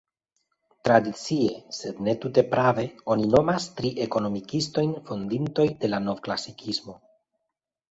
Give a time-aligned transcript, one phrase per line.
[0.87, 1.49] Tradicie,
[1.79, 7.01] sed ne tute prave, oni nomas tri ekonomikistojn fondintoj de la novklasikismo.